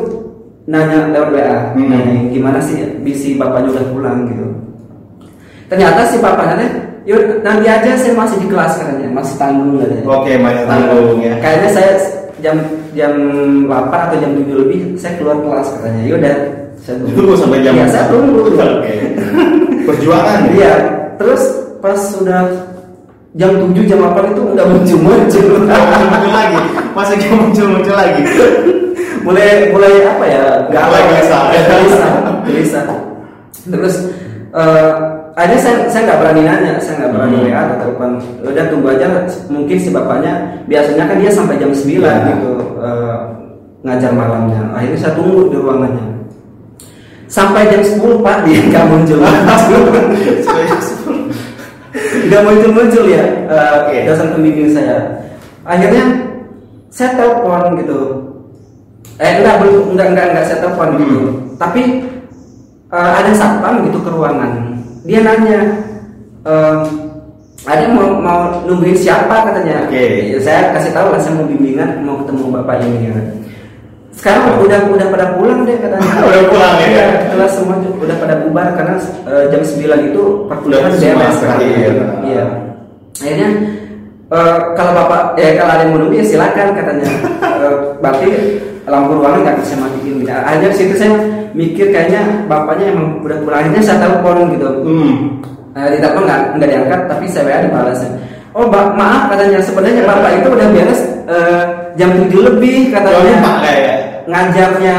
nanya 0.64 1.08
lewat 1.08 1.30
WA 1.32 1.56
Hmm. 1.72 1.88
nanya 1.88 2.28
gimana 2.28 2.60
sih 2.60 2.76
bisi 3.00 3.36
bapaknya 3.36 3.72
udah 3.72 3.84
pulang 3.88 4.18
gitu 4.28 4.46
ternyata 5.66 6.00
si 6.08 6.16
bapaknya 6.18 6.68
yuk 7.04 7.20
nanti 7.44 7.66
aja 7.68 7.90
saya 7.96 8.16
masih 8.16 8.40
di 8.40 8.48
kelas 8.48 8.80
katanya 8.80 9.08
masih 9.12 9.34
tanggung 9.36 9.76
katanya 9.76 10.04
Oke, 10.08 10.32
masih 10.40 10.64
tanggung 10.64 11.18
ya. 11.20 11.34
kayaknya 11.38 11.70
saya 11.70 11.90
jam 12.40 12.56
jam 12.92 13.12
8 13.68 13.92
atau 13.92 14.16
jam 14.20 14.32
7 14.36 14.60
lebih 14.64 14.80
saya 14.96 15.12
keluar 15.16 15.36
kelas 15.40 15.68
katanya 15.76 16.00
yaudah 16.04 16.36
saya 16.80 16.96
tunggu 17.00 17.32
sampai 17.36 17.60
jam 17.60 17.72
Iya, 17.76 17.86
saya 17.88 18.04
tunggu 18.08 18.40
Oke. 18.52 18.94
Perjuangan 19.84 20.38
ya. 20.44 20.52
Iya, 20.52 20.72
terus 21.16 21.42
pas 21.80 21.96
sudah 21.96 22.42
jam 23.36 23.50
7 23.52 23.84
jam 23.84 23.98
8 24.00 24.32
itu 24.32 24.42
nggak 24.52 24.68
muncul 24.68 24.98
muncul. 25.00 25.46
muncul 25.64 26.30
lagi 26.32 26.58
masa 26.92 27.12
dia 27.16 27.28
muncul 27.32 27.66
muncul 27.68 27.94
lagi 27.94 28.22
mulai 29.24 29.72
mulai 29.72 29.92
apa 30.04 30.24
ya? 30.24 30.44
Nggak 30.68 30.82
Mulai 30.84 31.02
gelisah. 31.08 31.42
gelisah, 31.48 32.12
gelisah. 32.44 32.84
Terus 33.64 33.94
eh 34.52 34.92
akhirnya 35.34 35.60
saya 35.60 35.76
saya 35.90 36.02
nggak 36.06 36.20
berani 36.22 36.42
nanya, 36.46 36.72
saya 36.78 36.94
nggak 37.02 37.12
berani 37.12 37.36
Hmm. 37.36 37.46
WA 37.50 37.58
atau 37.60 37.76
telepon. 37.82 38.10
Udah 38.46 38.64
tunggu 38.70 38.88
aja, 38.94 39.06
mungkin 39.50 39.76
si 39.76 39.88
bapaknya 39.90 40.32
biasanya 40.66 41.04
kan 41.10 41.16
dia 41.18 41.30
sampai 41.30 41.58
jam 41.58 41.70
9 41.74 42.02
Ya. 42.02 42.14
gitu 42.30 42.50
eh, 42.78 43.14
ngajar 43.82 44.12
malamnya. 44.14 44.62
Akhirnya 44.72 44.98
saya 44.98 45.12
tunggu 45.14 45.50
di 45.50 45.56
ruangannya. 45.58 46.06
Sampai 47.26 47.66
jam 47.66 47.82
10 47.82 48.22
Pak 48.22 48.46
dia 48.46 48.60
nggak 48.62 48.84
muncul. 48.86 49.18
nggak 52.24 52.42
muncul-muncul 52.42 53.04
ya 53.06 53.22
eh, 53.46 53.70
Oke. 53.84 53.96
dosen 54.08 54.32
pembimbing 54.32 54.70
saya 54.72 54.96
akhirnya 55.62 56.04
saya 56.90 57.14
telepon 57.14 57.78
gitu 57.78 57.98
eh 59.18 59.38
enggak 59.38 59.62
belum 59.62 59.94
enggak 59.94 60.08
enggak 60.14 60.26
enggak 60.32 60.44
saya 60.48 60.58
telepon 60.64 60.88
gitu 60.98 61.14
Hmm. 61.14 61.34
tapi 61.60 61.82
eh, 62.90 63.10
ada 63.14 63.30
satpam 63.34 63.84
gitu 63.86 63.98
ke 64.00 64.10
ruangan 64.10 64.73
dia 65.04 65.20
nanya 65.20 65.58
eh, 66.48 66.80
ada 67.64 67.84
mau 67.92 68.20
mau 68.20 68.40
nungguin 68.68 68.96
siapa 68.96 69.48
katanya 69.48 69.88
Oke. 69.88 70.36
Ya, 70.36 70.38
saya 70.40 70.60
kasih 70.76 70.92
tahu 70.92 71.08
lah 71.12 71.20
saya 71.20 71.40
mau 71.40 71.48
bimbingan 71.48 72.04
mau 72.04 72.20
ketemu 72.20 72.60
bapak 72.60 72.84
ini 72.84 73.08
ya. 73.08 73.16
sekarang 74.14 74.62
udah 74.62 74.80
udah 74.94 75.06
pada 75.10 75.26
pulang 75.36 75.64
deh 75.66 75.76
katanya 75.80 76.10
Udah 76.28 76.42
pulang 76.48 76.74
ya? 76.80 76.86
Iya, 76.88 77.06
kelas 77.34 77.52
semua 77.56 77.76
udah 77.80 78.16
pada 78.20 78.34
bubar 78.44 78.68
karena 78.76 78.96
eh, 79.28 79.44
jam 79.52 79.60
9 79.60 80.08
itu 80.12 80.22
perkuliahan 80.48 80.92
beres 80.92 81.02
kan. 81.02 81.40
berakhir. 81.40 81.92
Iya. 82.24 82.44
Akhirnya 83.20 83.48
eh, 84.32 84.58
kalau 84.78 84.92
bapak 84.94 85.22
eh 85.40 85.50
kalau 85.58 85.72
ada 85.72 85.82
yang 85.84 85.92
mau 85.92 86.00
nunggu 86.00 86.16
ya 86.20 86.24
silakan 86.24 86.68
katanya. 86.72 87.08
Eh, 87.54 87.70
berarti 88.02 88.28
lampu 88.84 89.14
ruangan 89.16 89.40
nggak 89.46 89.56
bisa 89.62 89.78
matiin. 89.78 90.26
Akhirnya 90.26 90.68
di 90.68 90.76
situ 90.76 90.94
saya 90.98 91.16
mikir 91.54 91.88
kayaknya 91.88 92.20
bapaknya 92.44 92.92
emang 92.92 93.22
udah 93.22 93.38
pulang. 93.40 93.58
Akhirnya 93.62 93.82
saya 93.82 93.98
telepon 94.02 94.36
gitu. 94.52 94.68
hmm. 94.84 95.12
Nah, 95.74 95.90
di 95.90 95.98
telepon 95.98 96.22
nggak 96.22 96.40
nggak 96.54 96.68
diangkat 96.70 97.00
tapi 97.08 97.24
saya 97.26 97.44
WA 97.48 97.58
dibalasnya. 97.64 98.10
Oh 98.54 98.70
ba- 98.70 98.94
maaf 98.94 99.26
katanya 99.26 99.58
sebenarnya 99.58 100.06
bapak 100.06 100.30
itu 100.38 100.48
udah 100.48 100.68
beres 100.70 101.00
eh, 101.26 101.62
jam 101.98 102.10
7 102.14 102.30
lebih 102.30 102.94
katanya 102.94 103.34
lupa 103.34 103.52
kayak 103.58 103.96
ngajarnya 104.30 104.96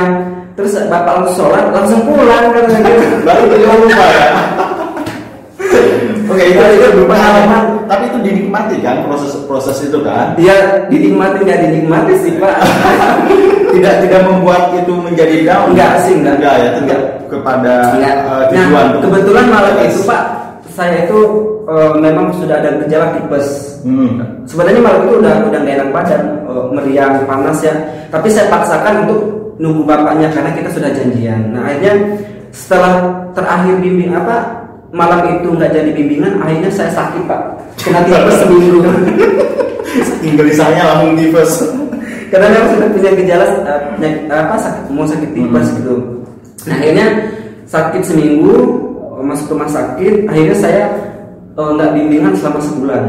terus 0.55 0.75
bapak 0.87 1.23
langsung 1.23 1.47
sholat 1.47 1.65
langsung 1.71 2.03
pulang 2.03 2.51
katanya 2.51 2.91
gitu. 2.91 3.15
baru 3.27 3.43
jadi 3.47 3.63
lupa 3.63 4.05
ya 4.11 4.27
Oke 6.25 6.41
itu 6.51 6.59
itu 6.59 7.05
Pengalaman. 7.07 7.63
tapi 7.87 8.03
itu 8.11 8.17
dinikmati 8.19 8.75
kan 8.83 9.07
proses 9.07 9.31
proses 9.47 9.77
itu 9.79 10.03
kan 10.03 10.35
dia 10.35 10.83
dinikmati 10.91 11.39
nggak 11.39 11.59
dinikmati 11.63 12.13
sih 12.19 12.35
pak 12.35 12.55
tidak 13.75 13.93
tidak 14.07 14.21
membuat 14.23 14.71
itu 14.73 14.93
menjadi 14.95 15.35
down? 15.43 15.75
Enggak. 15.75 15.91
Sih, 16.07 16.13
enggak. 16.15 16.35
enggak 16.39 16.55
ya 16.55 16.69
tetap 16.79 17.01
kepada 17.27 17.73
Enggak. 17.97 18.15
nah 18.23 18.43
tujuan. 18.49 18.87
kebetulan 19.03 19.45
malam 19.51 19.75
itu 19.83 20.01
pak 20.07 20.23
saya 20.75 21.07
itu 21.07 21.19
eh, 21.71 21.91
memang 22.03 22.35
sudah 22.35 22.59
ada 22.59 22.75
gejala 22.83 23.15
tipes. 23.15 23.47
Hmm. 23.85 24.17
sebenarnya 24.49 24.81
malam 24.81 25.05
itu 25.05 25.21
udah 25.21 25.45
udah 25.45 25.59
nggak 25.61 25.75
enak 25.77 25.89
badan 25.93 26.21
eh, 26.43 26.65
meriang 26.75 27.13
panas 27.23 27.57
ya. 27.63 27.75
Tapi 28.11 28.27
saya 28.27 28.51
paksakan 28.51 29.07
untuk 29.07 29.21
nunggu 29.55 29.87
bapaknya 29.87 30.27
karena 30.35 30.51
kita 30.51 30.69
sudah 30.75 30.91
janjian. 30.91 31.55
Nah 31.55 31.63
akhirnya 31.71 32.19
setelah 32.51 33.23
terakhir 33.31 33.79
bimbing 33.79 34.11
apa 34.11 34.67
malam 34.91 35.39
itu 35.39 35.47
nggak 35.51 35.71
jadi 35.71 35.89
bimbingan 35.95 36.43
akhirnya 36.43 36.71
saya 36.71 36.91
sakit 36.91 37.23
pak. 37.23 37.41
Kena 37.79 38.03
tipes 38.03 38.35
seminggu. 38.43 38.79
Saking 39.95 40.35
gelisahnya 40.35 40.83
langsung 40.91 41.15
tipes 41.15 41.51
karena 42.27 42.47
memang 42.49 42.69
sudah 42.73 42.87
punya 42.91 43.11
gejala 43.13 43.45
penyakit 43.95 44.21
apa 44.27 44.55
sakit 44.57 44.83
mau 44.89 45.05
sakit 45.05 45.29
tipes 45.31 45.67
Hmm. 45.67 45.75
gitu. 45.79 45.95
Nah 46.65 46.75
akhirnya 46.75 47.07
sakit 47.65 48.01
seminggu 48.01 48.55
eh, 49.17 49.23
masuk 49.23 49.47
rumah 49.53 49.69
sakit 49.69 50.13
akhirnya 50.25 50.55
saya 50.55 50.83
nggak 51.55 51.91
bimbingan 51.93 52.33
selama 52.35 52.59
sebulan. 52.59 53.03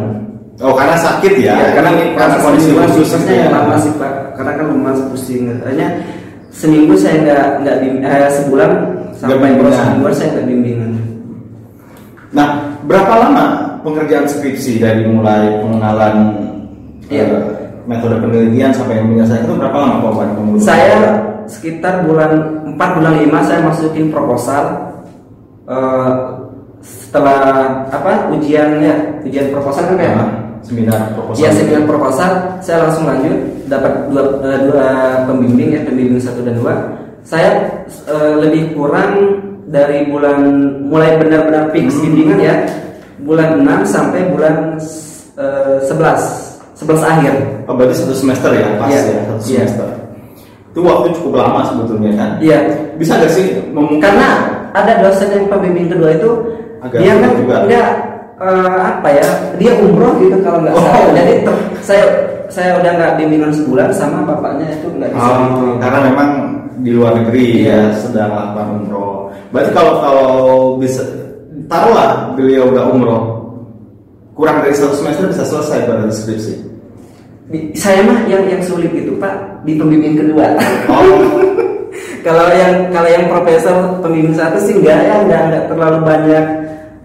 Oh 0.56 0.72
karena 0.72 0.96
sakit 0.96 1.32
ya, 1.36 1.52
Ya, 1.52 1.68
karena 1.76 1.90
ini 1.92 2.04
karena 2.16 2.36
kondisi 2.40 2.72
sebulan 2.72 2.88
khusus 2.88 3.08
tipesnya 3.12 3.28
gitu 3.28 3.42
yang 3.44 3.52
lama 3.52 3.76
sih 3.76 3.92
pak. 4.00 4.12
Karena 4.40 4.52
kan 4.56 4.64
lemas 4.72 4.98
pusing. 5.12 5.42
Akhirnya 5.60 5.88
seminggu 6.48 6.94
saya 6.96 7.14
nggak 7.20 7.42
nggak 7.60 7.76
eh, 8.00 8.30
sebulan 8.32 8.70
sampai 9.12 9.52
kedua 9.52 10.12
saya 10.16 10.28
nggak 10.32 10.46
bimbingan. 10.48 10.92
Nah, 12.32 12.48
berapa 12.84 13.12
lama 13.16 13.44
pengerjaan 13.84 14.26
skripsi 14.26 14.80
dari 14.80 15.04
mulai 15.06 15.60
pengenalan 15.62 16.16
Iya. 17.06 17.22
eh, 17.22 17.40
metode 17.86 18.18
penelitian 18.18 18.70
sampai 18.70 19.00
menyelesaikan 19.00 19.46
itu 19.46 19.54
berapa 19.56 19.76
lama 19.78 19.96
Pak 20.02 20.12
Wan? 20.12 20.28
Menurut 20.36 20.62
saya 20.62 20.98
sekitar 21.46 22.02
bulan 22.02 22.30
4 22.74 22.96
bulan 22.98 23.14
5 23.22 23.46
saya 23.46 23.60
masukin 23.62 24.06
proposal 24.10 24.62
eh, 25.66 26.12
setelah 26.82 27.40
apa 27.88 28.30
ujian 28.30 28.78
ya 28.78 28.94
ujian 29.22 29.50
proposal 29.50 29.90
kan 29.90 29.96
kayak 29.96 30.14
Nah, 30.14 30.30
seminar 30.62 31.14
proposal. 31.14 31.40
ya 31.40 31.50
seminar 31.50 31.82
proposal 31.86 32.30
saya 32.58 32.76
langsung 32.82 33.06
lanjut 33.06 33.36
dapat 33.66 33.92
dua, 34.10 34.22
eh, 34.42 34.58
dua 34.66 34.86
pembimbing 35.24 35.70
ya 35.72 35.80
pembimbing 35.82 36.18
satu 36.18 36.42
dan 36.42 36.58
dua 36.58 36.74
saya 37.22 37.50
eh, 38.06 38.32
lebih 38.38 38.74
kurang 38.74 39.14
dari 39.66 40.06
bulan 40.06 40.38
mulai 40.86 41.18
benar-benar 41.18 41.70
fix 41.70 41.94
Hmm. 41.94 42.02
bimbingan 42.04 42.38
ya 42.38 42.54
bulan 43.18 43.62
6 43.62 43.82
sampai 43.86 44.30
bulan 44.30 44.78
eh, 45.34 45.78
11 45.82 46.45
11 46.76 47.00
akhir 47.02 47.34
Oh, 47.64 47.74
berarti 47.74 47.94
satu 47.96 48.14
semester 48.14 48.50
ya, 48.52 48.68
pas 48.76 48.86
Iya. 48.86 49.00
ya, 49.00 49.20
satu 49.24 49.40
Iya. 49.42 49.58
semester. 49.64 49.88
Itu 50.70 50.80
waktu 50.82 51.06
cukup 51.14 51.32
lama 51.34 51.60
sebetulnya 51.64 52.12
kan? 52.14 52.30
iya 52.38 52.58
Bisa 52.94 53.16
gak 53.16 53.32
sih 53.32 53.46
mem- 53.70 53.96
karena 53.96 54.28
ada 54.70 55.00
dosen 55.00 55.28
yang 55.30 55.46
pembimbing 55.46 55.88
kedua 55.88 56.12
itu 56.12 56.30
Agak 56.78 57.00
dia 57.00 57.12
kan 57.14 57.30
juga. 57.34 57.56
dia 57.64 57.82
eh, 58.36 58.68
apa 58.76 59.08
ya 59.08 59.26
dia 59.56 59.72
umroh 59.74 60.12
gitu 60.18 60.36
kalau 60.40 60.60
nggak 60.60 60.72
Oh. 60.72 60.84
salah 60.84 61.08
jadi 61.10 61.32
ter- 61.42 61.64
saya 61.80 62.04
saya 62.46 62.70
udah 62.76 62.92
nggak 62.92 63.12
bimbingan 63.16 63.48
sebulan 63.50 63.88
sama 63.90 64.22
bapaknya 64.22 64.68
itu 64.70 64.86
nggak 64.92 65.08
bisa 65.10 65.24
Oh, 65.26 65.36
gitu. 65.42 65.66
karena 65.80 65.98
memang 66.04 66.30
di 66.78 66.90
luar 66.92 67.12
negeri 67.16 67.64
Iya. 67.64 67.72
ya 67.72 67.96
sedang 67.96 68.28
melakukan 68.28 68.66
umroh. 68.76 69.32
Berarti 69.48 69.70
kalau 69.72 69.92
kalau 69.98 70.30
bisa 70.76 71.00
taruhlah 71.66 72.36
beliau 72.36 72.68
udah 72.68 72.84
umroh 72.86 73.22
kurang 74.36 74.60
dari 74.60 74.76
satu 74.76 74.92
semester 74.94 75.32
bisa 75.32 75.42
selesai 75.42 75.88
pada 75.88 76.06
skripsi. 76.06 76.54
Di- 77.46 77.72
saya 77.72 78.04
mah 78.04 78.26
yang 78.26 78.42
yang 78.44 78.60
sulit 78.60 78.90
itu 78.90 79.14
pak 79.16 79.32
di 79.62 79.78
pembimbing 79.78 80.18
kedua 80.18 80.50
Oh, 80.90 81.22
kalau 82.26 82.50
yang 82.52 82.90
kalau 82.90 83.06
yang 83.06 83.30
profesor 83.30 83.74
pembimbing 84.02 84.34
satu 84.34 84.58
sih 84.60 84.76
enggak 84.76 84.98
ya 85.00 85.14
enggak 85.22 85.40
enggak 85.46 85.62
terlalu 85.70 85.98
banyak 86.02 86.44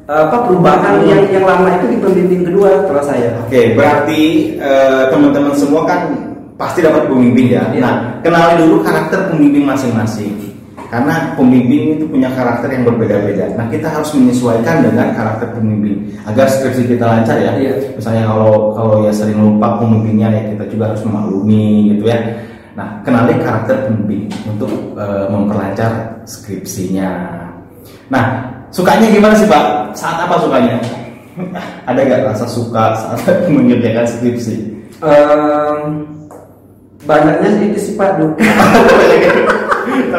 apa 0.10 0.38
perubahan 0.44 0.98
Hmm. 1.00 1.08
yang 1.08 1.22
yang 1.32 1.46
lama 1.46 1.72
itu 1.78 1.94
di 1.94 1.98
pembimbing 2.02 2.44
kedua 2.44 2.84
kalau 2.84 3.00
saya 3.00 3.32
Oke, 3.48 3.78
berarti 3.78 4.22
eh, 4.58 5.04
teman-teman 5.08 5.54
semua 5.56 5.86
kan 5.88 6.10
pasti 6.60 6.84
dapat 6.84 7.08
pembimbing 7.08 7.56
ya. 7.56 7.64
Iya. 7.72 7.80
Nah, 7.80 7.94
kenali 8.20 8.66
dulu 8.66 8.84
karakter 8.84 9.32
pembimbing 9.32 9.64
masing-masing. 9.64 10.51
Karena 10.92 11.32
pembimbing 11.40 11.96
itu 11.96 12.06
punya 12.06 12.28
karakter 12.36 12.68
yang 12.68 12.84
berbeda-beda. 12.84 13.56
Nah, 13.56 13.72
kita 13.72 13.88
harus 13.88 14.12
menyesuaikan 14.12 14.84
dengan 14.84 15.16
karakter 15.16 15.56
pembimbing 15.56 16.12
agar 16.28 16.52
skripsi 16.52 16.84
kita 16.84 17.06
lancar 17.08 17.40
ya. 17.40 17.56
Iya. 17.56 17.96
Misalnya 17.96 18.28
kalau 18.28 18.76
kalau 18.76 18.96
ya 19.08 19.12
sering 19.16 19.40
lupa 19.40 19.80
pembimbingnya 19.80 20.28
ya 20.36 20.42
kita 20.52 20.68
juga 20.68 20.92
harus 20.92 21.02
memaklumi 21.08 21.96
gitu 21.96 22.12
ya. 22.12 22.20
Nah, 22.76 23.00
kenali 23.08 23.40
karakter 23.40 23.88
pembimbing 23.88 24.28
untuk 24.44 24.72
eh, 25.00 25.26
memperlancar 25.32 26.22
skripsinya. 26.28 27.40
Nah, 28.12 28.52
Sukanya 28.72 29.12
gimana 29.12 29.36
sih 29.36 29.52
Pak? 29.52 29.92
Saat 29.92 30.24
apa 30.24 30.40
sukanya? 30.40 30.80
Ada 31.92 32.08
gak 32.08 32.24
rasa 32.32 32.48
suka 32.48 32.96
saat 32.96 33.44
mengerjakan 33.52 34.08
skripsi? 34.08 34.56
Em, 35.04 36.08
banyaknya 37.04 37.68
itu 37.68 37.80
sih 37.92 37.94
Pak. 38.00 38.16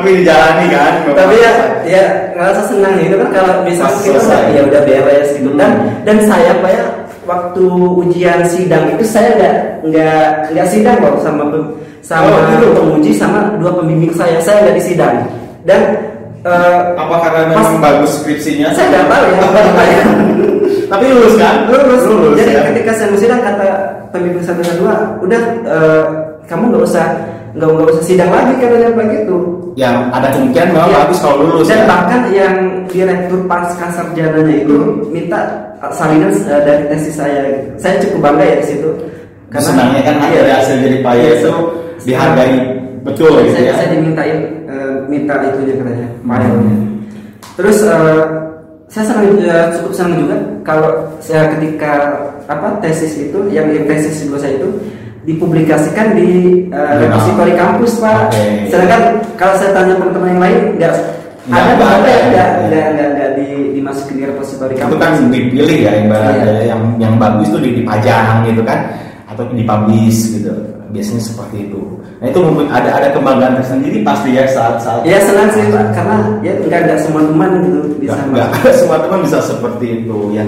Tapi 0.03 0.19
dijalani 0.19 0.67
kan? 0.67 0.93
Tapi 1.15 1.35
ya 1.39 1.53
ya 1.87 2.05
ngerasa 2.35 2.61
senang 2.67 2.99
itu 2.99 3.15
kan 3.15 3.29
kalau 3.31 3.53
Pas 3.63 3.95
kita 4.03 4.37
ya 4.51 4.61
udah 4.67 4.81
beres 4.83 5.31
gitu 5.39 5.51
dan 5.55 5.71
Hmm. 5.79 6.03
dan 6.03 6.17
saya 6.27 6.51
Pak 6.59 6.71
ya 6.75 6.85
waktu 7.23 7.65
ujian 8.03 8.43
sidang 8.51 8.91
itu 8.91 9.05
saya 9.07 9.31
nggak 9.39 9.55
nggak 9.87 10.27
nggak 10.51 10.67
sidang 10.67 10.99
kok 10.99 11.23
sama 11.23 11.47
sama 12.03 12.27
Oh, 12.35 12.43
gitu? 12.51 12.67
penguji 12.75 13.15
sama 13.15 13.55
dua 13.63 13.71
pembimbing 13.79 14.11
saya 14.11 14.43
saya 14.43 14.67
nggak 14.67 14.75
disidang 14.75 15.23
dan 15.63 15.81
eh, 16.43 16.79
Apa 16.99 17.15
karena 17.23 17.55
memang 17.55 17.79
bagus 17.79 18.19
skripsinya? 18.19 18.75
saya 18.75 18.91
nggak 18.91 19.07
tahu 19.07 19.25
ya 19.31 19.39
apa 19.47 19.59
namanya 19.63 20.03
Tapi 20.91 21.05
lulus 21.09 21.35
kan? 21.39 21.55
lulus, 21.71 22.03
Lulus 22.05 22.37
jadi 22.37 22.53
ya? 22.53 22.63
ketika 22.75 22.91
saya 22.99 23.07
mau 23.15 23.21
sidang 23.23 23.41
kata 23.41 23.65
pembimbing 24.11 24.43
satu 24.45 24.61
dan 24.67 24.77
dua 24.83 24.95
udah 25.23 25.43
eh, 25.63 26.05
kamu 26.51 26.75
nggak 26.75 26.85
usah 26.85 27.07
nggak 27.53 27.69
nggak 27.69 27.89
usah 27.93 28.05
sidang 28.05 28.31
lagi 28.33 28.53
katanya 28.59 28.91
begitu 28.97 29.37
Ya 29.73 29.89
ada 30.13 30.29
kemungkinan 30.37 30.69
memang 30.77 30.93
Ya. 30.93 30.97
bagus 31.05 31.19
kalau 31.25 31.37
lulus 31.49 31.65
dan 31.69 31.81
ya. 31.81 31.87
bahkan 31.89 32.21
yang 32.29 32.57
direktur 32.93 33.41
pasca 33.49 33.87
sarjananya 33.89 34.55
itu 34.61 34.77
minta 35.09 35.41
salinan 35.97 36.29
eh, 36.29 36.61
dari 36.61 36.85
tesis 36.93 37.17
saya 37.17 37.41
gitu. 37.49 37.69
saya 37.81 37.95
cukup 38.05 38.21
bangga 38.29 38.45
ya 38.45 38.57
di 38.61 38.67
situ 38.69 38.91
Senangnya 39.53 40.01
kan 40.05 40.15
Iya. 40.29 40.41
dari 40.45 40.51
hasil 40.57 40.75
jadi 40.81 40.99
payah 41.05 41.25
Iya, 41.25 41.33
itu 41.41 41.53
dihargai 42.05 42.57
betul 43.03 43.31
gitu 43.43 43.53
saya, 43.57 43.65
ya. 43.69 43.73
saya 43.77 43.89
dimintain 43.97 44.39
eh, 44.69 44.95
minta 45.09 45.35
itunya 45.41 45.75
katanya 45.77 46.09
filenya. 46.25 46.77
Terus 47.57 47.79
eh, 47.85 48.23
saya 48.89 49.05
senang 49.09 49.29
eh, 49.41 49.67
cukup 49.77 49.93
senang 49.93 50.15
juga 50.21 50.37
kalau 50.65 50.91
saya 51.21 51.49
ketika 51.57 51.93
apa 52.45 52.77
tesis 52.85 53.17
itu 53.17 53.39
yang 53.49 53.69
yang 53.73 53.89
tesis 53.89 54.25
dua 54.29 54.37
saya 54.37 54.61
itu 54.61 54.69
dipublikasikan 55.23 56.07
di 56.13 56.29
repositori 56.71 57.53
kampus 57.53 57.99
pak. 57.99 58.29
Oke. 58.29 58.45
Sedangkan 58.69 59.03
kalau 59.35 59.55
saya 59.55 59.71
tanya 59.71 59.95
teman-teman 59.95 60.29
yang 60.31 60.43
lain 60.43 60.59
nggak 60.77 60.95
Nggak 61.43 61.59
ada 61.59 61.75
ada, 61.75 61.87
ada 61.91 62.07
ya. 62.07 62.23
nggak 62.23 62.49
nggak 62.63 62.87
nggak 62.89 63.09
nggak 63.13 63.31
di 63.35 63.47
dimasukin 63.75 64.15
di 64.15 64.25
repositori 64.25 64.73
itu 64.73 64.83
kampus. 64.87 65.01
kan 65.01 65.11
dipilih 65.29 65.79
ya 65.81 65.93
ibaratnya 66.01 66.45
Iya. 66.47 66.63
yang 66.71 66.83
yang 66.97 67.15
bagus 67.19 67.51
tuh 67.51 67.59
di- 67.59 67.75
dipajang 67.75 68.47
gitu 68.47 68.63
kan 68.63 68.79
atau 69.27 69.51
dipublish 69.51 70.19
gitu 70.33 70.55
biasanya 70.89 71.19
seperti 71.19 71.67
itu 71.67 71.83
nah 72.23 72.31
itu 72.31 72.39
mungkin 72.39 72.71
ada 72.71 72.95
ada 72.95 73.09
kebanggaan 73.11 73.59
tersendiri 73.59 74.07
pasti 74.07 74.31
ya 74.31 74.47
saat 74.47 74.79
saat 74.79 75.03
Ya 75.03 75.19
senang 75.19 75.51
sih 75.51 75.67
pak 75.67 75.91
karena 75.91 76.17
ya 76.41 76.53
nggak 76.55 76.81
nggak 76.85 76.99
semua 77.01 77.23
teman 77.27 77.51
gitu 77.59 77.79
bisa 77.99 78.19
nggak 78.23 78.47
nggak 78.53 78.75
semua 78.79 78.99
teman 79.01 79.19
bisa 79.21 79.39
seperti 79.43 79.87
itu 79.99 80.19
ya 80.31 80.47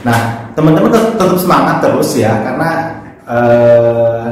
nah 0.00 0.18
teman-teman 0.54 0.86
tet- 0.88 1.18
tetap 1.18 1.34
semangat 1.34 1.82
terus 1.82 2.14
ya 2.14 2.30
karena 2.46 2.94
eh, 3.28 4.26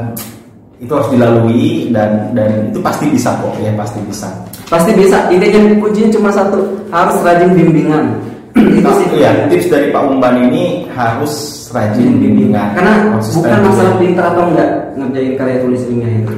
itu 0.77 0.91
harus 0.93 1.09
dilalui 1.09 1.89
dan 1.89 2.33
dan 2.37 2.69
itu 2.69 2.79
pasti 2.81 3.09
bisa 3.09 3.33
kok 3.41 3.53
ya 3.61 3.73
pasti 3.73 3.97
bisa 4.05 4.29
Pasti 4.67 4.91
bisa. 4.93 5.31
Intinya 5.31 5.79
kuncinya 5.79 6.09
cuma 6.11 6.29
satu, 6.31 6.59
harus 6.91 7.15
rajin 7.23 7.55
bimbingan. 7.55 8.19
itu 8.57 8.89
sih. 8.99 9.07
Iya, 9.21 9.47
tips 9.47 9.69
dari 9.71 9.87
Pak 9.95 10.03
Umban 10.11 10.49
ini 10.49 10.89
harus 10.91 11.65
rajin 11.71 12.19
bimbingan. 12.19 12.75
Karena 12.75 13.15
bukan 13.15 13.59
masalah 13.63 13.93
pintar 13.95 14.25
atau 14.35 14.43
enggak 14.51 14.69
ngerjain 14.99 15.33
karya 15.39 15.57
tulis 15.63 15.81
ilmiah 15.87 16.13
itu. 16.19 16.35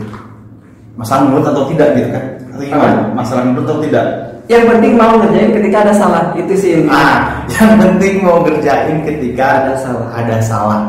masalah 1.00 1.32
menurut 1.32 1.48
atau 1.48 1.64
tidak 1.72 1.96
gitu 1.96 2.10
kan? 2.12 2.26
Atau 2.52 2.64
gimana? 2.68 2.92
Apa? 2.92 3.16
Masalah 3.16 3.42
menurut 3.48 3.66
atau 3.72 3.82
tidak? 3.88 4.06
Yang 4.52 4.64
penting 4.68 4.92
mau 5.00 5.14
ngerjain 5.16 5.52
ketika 5.56 5.78
ada 5.88 5.94
salah. 5.96 6.24
Itu 6.36 6.54
sih. 6.60 6.72
Ah, 6.92 7.18
yang 7.56 7.80
penting 7.80 8.14
mau 8.20 8.44
ngerjain 8.44 8.98
ketika 9.08 9.46
Ada 9.64 9.74
salah. 9.80 10.08
Ada 10.12 10.38
salah. 10.44 10.82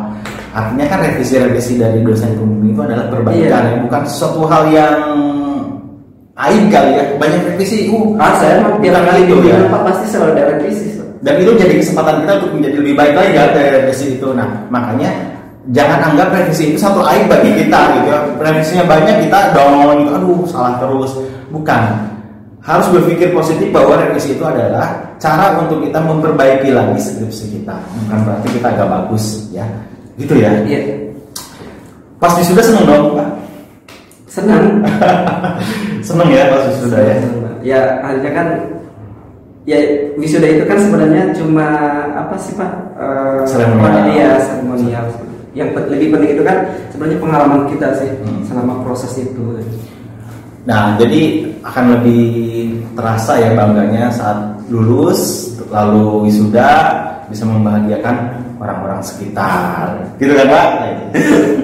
Artinya 0.51 0.87
kan 0.91 0.99
revisi-revisi 1.07 1.79
dari 1.79 2.03
dosen 2.03 2.35
pembimbing 2.35 2.75
itu 2.75 2.81
adalah 2.83 3.07
perbaikan, 3.07 3.63
Iya. 3.63 3.71
ya, 3.71 3.79
bukan 3.87 4.03
sesuatu 4.07 4.41
hal 4.51 4.63
yang 4.75 4.99
aib 6.37 6.65
kali 6.73 6.91
ya. 6.99 7.05
Banyak 7.21 7.41
revisi, 7.55 7.87
uh, 7.93 8.19
Ah, 8.19 8.33
saya 8.41 8.59
tiap 8.59 8.81
bukan 8.81 9.03
kali 9.07 9.21
itu 9.29 9.37
ya. 9.47 9.57
pasti 9.71 10.05
selalu 10.11 10.31
ada 10.35 10.43
revisi. 10.57 10.87
Dan 11.21 11.37
itu 11.37 11.53
jadi 11.53 11.75
kesempatan 11.77 12.25
kita 12.25 12.33
untuk 12.41 12.51
menjadi 12.57 12.77
lebih 12.81 12.95
baik 12.97 13.13
lagi 13.13 13.33
ya 13.37 13.45
dari 13.53 13.71
revisi 13.77 14.17
itu 14.17 14.33
nah 14.33 14.49
makanya 14.73 15.13
jangan 15.69 16.01
anggap 16.09 16.33
revisi 16.33 16.73
itu 16.73 16.81
satu 16.81 17.05
aib 17.05 17.29
bagi 17.29 17.53
kita 17.61 17.77
gitu 17.93 18.09
ya 18.09 18.21
revisinya 18.41 18.85
banyak 18.89 19.29
kita 19.29 19.53
down 19.53 20.01
gitu 20.01 20.11
aduh 20.17 20.41
salah 20.49 20.81
terus 20.81 21.13
bukan 21.53 21.83
harus 22.65 22.89
berpikir 22.89 23.37
positif 23.37 23.69
bahwa 23.69 24.01
revisi 24.01 24.33
itu 24.33 24.41
adalah 24.41 24.97
cara 25.21 25.61
untuk 25.61 25.85
kita 25.85 26.01
memperbaiki 26.01 26.73
lagi 26.73 26.97
skripsi 26.97 27.45
kita 27.61 27.77
bukan 27.77 28.19
berarti 28.25 28.49
kita 28.57 28.67
agak 28.73 28.89
bagus 28.89 29.45
ya 29.53 29.69
gitu 30.21 30.35
ya 30.37 30.51
Iya. 30.63 30.81
pas 32.17 32.37
wisuda 32.37 32.61
seneng 32.61 32.85
dong 32.85 33.05
pak 33.17 33.29
Senang. 34.31 34.63
seneng 36.07 36.29
ya 36.31 36.45
pas 36.49 36.63
wisuda 36.69 36.99
ya 37.01 37.17
Ya, 37.61 38.01
akhirnya 38.01 38.33
kan 38.33 38.47
ya 39.69 39.77
wisuda 40.17 40.49
itu 40.49 40.65
kan 40.65 40.81
sebenarnya 40.81 41.29
cuma 41.37 41.69
apa 42.17 42.33
sih 42.41 42.57
Pak? 42.57 42.73
Eh, 42.97 43.41
Seremonial. 43.45 44.09
Iya, 44.09 44.31
seremonial. 44.41 45.05
Yang 45.53 45.69
lebih 45.93 46.09
penting 46.09 46.31
itu 46.41 46.43
kan 46.47 46.57
sebenarnya 46.89 47.21
pengalaman 47.21 47.69
kita 47.69 48.01
sih 48.01 48.09
Hmm. 48.25 48.41
selama 48.49 48.81
proses 48.81 49.13
itu. 49.21 49.61
Nah, 50.65 50.97
jadi 50.97 51.53
akan 51.61 52.01
lebih 52.01 52.25
terasa 52.97 53.37
ya 53.37 53.53
bangganya 53.53 54.09
saat 54.09 54.57
lulus, 54.73 55.53
lalu 55.69 56.25
wisuda 56.25 56.97
bisa 57.29 57.45
membahagiakan 57.45 58.17
orang-orang 58.61 59.01
sekitar. 59.01 59.97
Gitu 60.21 60.37
kan, 60.37 60.47
Pak? 60.53 60.69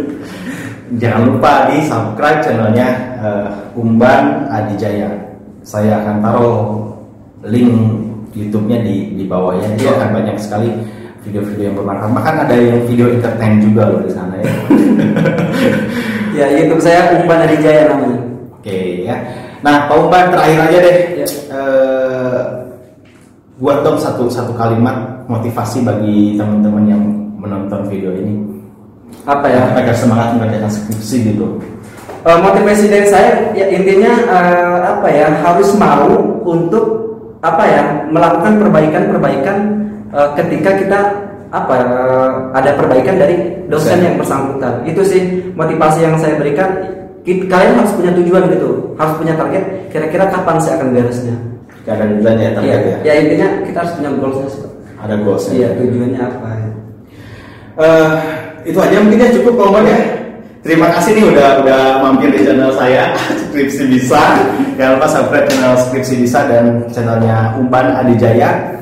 Jangan 1.03 1.23
lupa 1.29 1.69
di 1.69 1.85
subscribe 1.85 2.41
channelnya 2.41 2.89
eh, 3.21 3.49
Umban 3.77 4.49
Adijaya. 4.49 5.13
Saya 5.61 6.01
akan 6.01 6.17
taruh 6.25 6.57
link 7.45 7.71
YouTube-nya 8.33 8.81
di 8.81 9.13
di 9.13 9.25
bawahnya. 9.29 9.77
Iya. 9.77 9.93
akan 10.01 10.11
banyak 10.15 10.37
sekali 10.41 10.73
video-video 11.27 11.75
yang 11.75 11.77
bermanfaat. 11.77 12.13
Bahkan 12.17 12.37
ada 12.49 12.55
yang 12.55 12.81
video 12.89 13.13
entertain 13.13 13.61
juga 13.61 13.83
loh 13.93 14.01
di 14.03 14.11
sana 14.11 14.35
ya. 14.41 14.51
Ya, 16.37 16.53
YouTube 16.53 16.85
saya 16.85 17.17
Umban 17.17 17.49
Adijaya 17.49 17.89
namanya. 17.89 18.21
Oke 18.61 19.09
ya. 19.09 19.17
Nah, 19.65 19.89
Pak 19.89 19.97
Umpan 19.97 20.29
terakhir 20.29 20.69
aja 20.69 20.79
deh. 20.85 20.97
Ya. 21.17 21.29
Eh, 21.49 22.41
buat 23.57 23.81
dong 23.81 23.97
satu 23.97 24.29
satu 24.29 24.53
kalimat 24.53 25.16
motivasi 25.27 25.83
bagi 25.83 26.35
teman-teman 26.39 26.85
yang 26.87 27.03
menonton 27.37 27.87
video 27.91 28.15
ini 28.15 28.35
Apa 29.27 29.47
ya? 29.47 29.63
agar 29.75 29.95
semangat 29.95 30.35
mengerjakan 30.35 30.71
skripsi 30.71 31.17
gitu. 31.35 31.47
Eh, 32.27 32.39
motivasi 32.43 32.91
dari 32.91 33.07
saya 33.07 33.55
ya 33.55 33.71
intinya 33.71 34.13
eh, 34.27 34.79
apa 34.83 35.07
ya 35.07 35.31
harus 35.47 35.71
mau 35.79 36.11
untuk 36.43 37.07
apa 37.39 37.63
ya 37.63 37.83
melakukan 38.11 38.59
perbaikan-perbaikan 38.67 39.57
eh, 40.11 40.29
ketika 40.35 40.71
kita 40.75 41.01
apa 41.55 41.75
eh, 41.79 42.31
ada 42.59 42.75
perbaikan 42.75 43.15
dari 43.23 43.63
dosen 43.71 44.03
yang 44.03 44.19
bersangkutan 44.19 44.83
itu 44.83 45.03
sih 45.07 45.23
motivasi 45.55 46.03
yang 46.03 46.19
saya 46.19 46.35
berikan 46.35 46.67
kalian 47.27 47.79
harus 47.79 47.95
punya 47.95 48.11
tujuan 48.15 48.51
gitu 48.51 48.95
harus 48.99 49.15
punya 49.19 49.35
target 49.39 49.63
kira-kira 49.91 50.27
kapan 50.31 50.59
saya 50.59 50.83
akan 50.83 50.95
beresnya 50.95 51.37
Gak 51.87 52.03
ada 52.03 52.05
deadline 52.11 52.43
ya 52.43 52.51
target 52.59 52.67
ya, 52.67 52.79
ya. 52.83 52.99
ya 53.07 53.13
intinya 53.23 53.49
kita 53.63 53.79
harus 53.87 53.93
punya 53.95 54.11
goalsnya. 54.19 54.66
Ada 55.07 55.23
goals 55.23 55.47
iya 55.55 55.71
tujuannya 55.79 56.19
apa 56.19 56.49
ya. 56.51 56.71
Eh, 57.77 58.13
itu 58.67 58.79
aja 58.83 58.97
mungkin 58.99 59.23
ya 59.23 59.31
cukup 59.39 59.55
Umpan 59.71 59.87
ya. 59.87 60.01
Terima 60.67 60.91
kasih 60.91 61.15
nih 61.15 61.25
udah 61.31 61.63
udah 61.63 61.81
mampir 62.03 62.35
di 62.35 62.43
channel 62.43 62.75
saya 62.75 63.15
Skripsi 63.47 63.87
Bisa. 63.87 64.19
Jangan 64.75 64.99
lupa 64.99 65.07
subscribe 65.07 65.47
channel 65.47 65.75
Skripsi 65.79 66.15
Bisa 66.19 66.43
dan 66.51 66.83
channelnya 66.91 67.55
Umpan 67.55 67.95
Adijaya. 68.03 68.75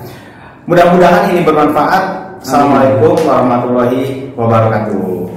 Mudah-mudahan 0.65 1.29
ini 1.37 1.45
bermanfaat. 1.45 2.25
Assalamualaikum 2.41 3.21
warahmatullahi 3.29 4.33
wabarakatuh. 4.33 5.34